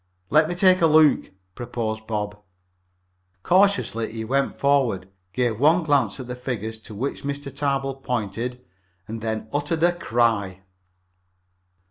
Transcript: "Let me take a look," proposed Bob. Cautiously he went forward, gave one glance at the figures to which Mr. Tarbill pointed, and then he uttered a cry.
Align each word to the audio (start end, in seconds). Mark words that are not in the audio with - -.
"Let 0.31 0.49
me 0.49 0.55
take 0.55 0.81
a 0.81 0.87
look," 0.87 1.29
proposed 1.53 2.07
Bob. 2.07 2.35
Cautiously 3.43 4.11
he 4.11 4.25
went 4.25 4.55
forward, 4.57 5.07
gave 5.31 5.59
one 5.59 5.83
glance 5.83 6.19
at 6.19 6.25
the 6.25 6.35
figures 6.35 6.79
to 6.79 6.95
which 6.95 7.23
Mr. 7.23 7.55
Tarbill 7.55 8.01
pointed, 8.01 8.65
and 9.07 9.21
then 9.21 9.43
he 9.43 9.49
uttered 9.55 9.83
a 9.83 9.91
cry. 9.93 10.61